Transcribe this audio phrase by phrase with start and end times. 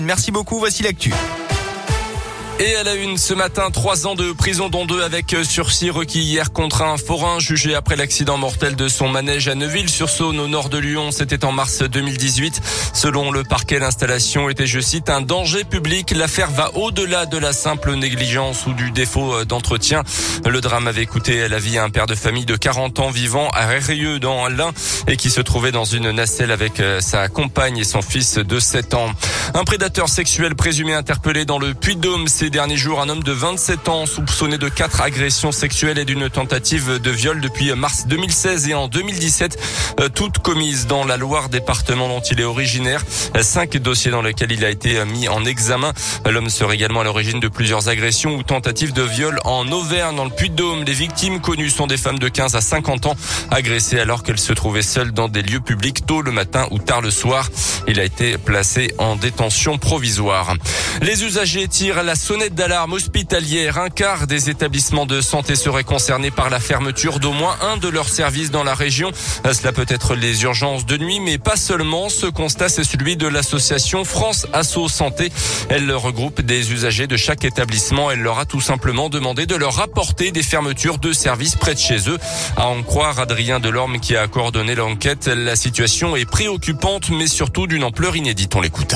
[0.00, 1.12] Merci beaucoup, voici l'actu.
[2.64, 6.20] Et à la une ce matin, trois ans de prison dont deux avec sursis requis
[6.20, 10.68] hier contre un forain jugé après l'accident mortel de son manège à Neuville-sur-Saône au nord
[10.68, 11.10] de Lyon.
[11.10, 12.60] C'était en mars 2018.
[12.92, 16.12] Selon le parquet, l'installation était, je cite, un danger public.
[16.12, 20.04] L'affaire va au-delà de la simple négligence ou du défaut d'entretien.
[20.46, 23.48] Le drame avait coûté la vie à un père de famille de 40 ans vivant
[23.54, 24.70] à Rérieux dans l'Ain
[25.08, 28.94] et qui se trouvait dans une nacelle avec sa compagne et son fils de 7
[28.94, 29.10] ans.
[29.54, 33.00] Un prédateur sexuel présumé interpellé dans le Puy-de-Dôme ces derniers jours.
[33.00, 37.40] Un homme de 27 ans soupçonné de quatre agressions sexuelles et d'une tentative de viol
[37.40, 39.58] depuis mars 2016 et en 2017,
[40.00, 43.02] euh, toutes commises dans la Loire, département dont il est originaire.
[43.40, 45.92] Cinq dossiers dans lesquels il a été mis en examen.
[46.30, 50.24] L'homme serait également à l'origine de plusieurs agressions ou tentatives de viol en Auvergne, dans
[50.24, 50.84] le Puy-de-Dôme.
[50.84, 53.16] Les victimes connues sont des femmes de 15 à 50 ans,
[53.50, 57.00] agressées alors qu'elles se trouvaient seules dans des lieux publics tôt le matin ou tard
[57.00, 57.48] le soir.
[57.88, 60.54] Il a été placé en détention provisoire.
[61.00, 63.78] Les usagers tirent la sonnette d'alarme hospitalière.
[63.78, 67.88] Un quart des établissements de santé seraient concernés par la fermeture d'au moins un de
[67.88, 69.10] leurs services dans la région.
[69.52, 72.08] Cela peut être les urgences de nuit, mais pas seulement.
[72.08, 75.32] Ce constat, c'est celui de l'association France Asso Santé.
[75.68, 78.10] Elle regroupe des usagers de chaque établissement.
[78.10, 81.80] Elle leur a tout simplement demandé de leur apporter des fermetures de services près de
[81.80, 82.18] chez eux.
[82.56, 87.66] À en croire Adrien Delorme qui a coordonné l'enquête, la situation est préoccupante, mais surtout
[87.72, 88.54] d'une ampleur inédite.
[88.54, 88.94] On l'écoute.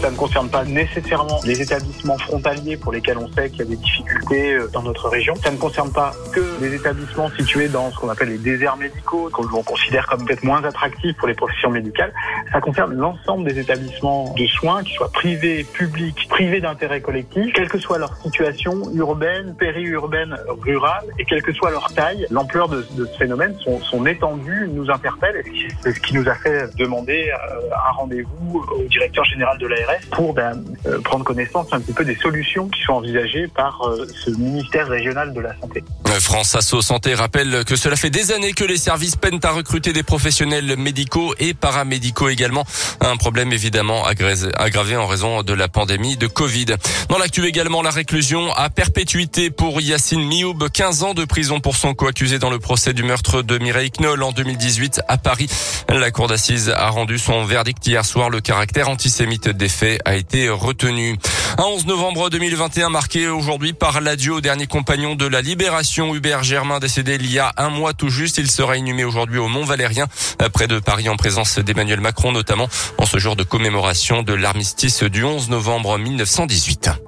[0.00, 3.64] Ça ne concerne pas nécessairement les établissements frontaliers pour lesquels on sait qu'il y a
[3.64, 5.34] des difficultés euh, dans notre région.
[5.36, 9.30] Ça ne concerne pas que les établissements situés dans ce qu'on appelle les déserts médicaux,
[9.30, 12.12] que l'on considère comme peut-être moins attractifs pour les professions médicales.
[12.52, 17.68] Ça concerne l'ensemble des établissements de soins, qu'ils soient privés, publics, privés d'intérêt collectif, quelle
[17.68, 22.82] que soit leur situation urbaine, périurbaine, rurale, et quelle que soit leur taille, l'ampleur de,
[22.82, 25.42] ce phénomène, son, son étendue nous interpelle,
[25.84, 29.66] ce qui nous a fait demander euh, un rendez-vous au directeur général de
[30.10, 34.06] pour ben, euh, prendre connaissance un petit peu des solutions qui sont envisagées par euh,
[34.24, 35.84] ce ministère régional de la santé.
[36.20, 39.92] France Asso Santé rappelle que cela fait des années que les services peinent à recruter
[39.92, 42.64] des professionnels médicaux et paramédicaux également.
[43.00, 46.66] Un problème évidemment aggravé en raison de la pandémie de Covid.
[47.08, 51.76] Dans l'actu également, la réclusion à perpétuité pour Yacine Mioub, 15 ans de prison pour
[51.76, 55.48] son co-accusé dans le procès du meurtre de Mireille Knoll en 2018 à Paris.
[55.88, 58.30] La cour d'assises a rendu son verdict hier soir.
[58.30, 61.16] Le caractère antisémite des faits a été retenu.
[61.58, 66.42] Un 11 novembre 2021 marqué aujourd'hui par l'adieu au dernier compagnon de la libération, Hubert
[66.42, 68.38] Germain, décédé il y a un mois tout juste.
[68.38, 70.06] Il sera inhumé aujourd'hui au Mont Valérien,
[70.52, 75.02] près de Paris, en présence d'Emmanuel Macron, notamment en ce jour de commémoration de l'armistice
[75.02, 77.05] du 11 novembre 1918.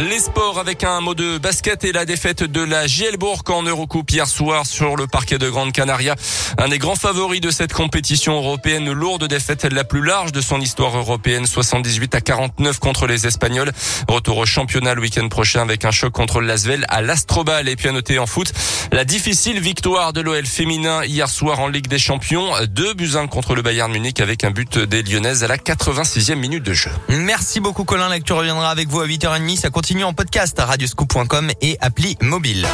[0.00, 4.10] Les sports avec un mot de basket et la défaite de la Gielbourg en Eurocoupe
[4.10, 6.16] hier soir sur le parquet de Grande Canaria.
[6.58, 10.60] Un des grands favoris de cette compétition européenne, lourde défaite la plus large de son
[10.60, 13.70] histoire européenne, 78 à 49 contre les Espagnols.
[14.08, 17.88] Retour au championnat le week-end prochain avec un choc contre l'Asvel à l'Astrobal et puis
[17.88, 18.52] à noter en foot
[18.90, 22.50] la difficile victoire de l'OL féminin hier soir en Ligue des Champions.
[22.68, 26.64] Deux buts contre le Bayern Munich avec un but des Lyonnaises à la 86e minute
[26.64, 26.90] de jeu.
[27.08, 29.56] Merci beaucoup Colin, tu reviendra avec vous à 8h30.
[29.58, 32.66] Ça continue en podcast à radioscoop.com et appli mobile.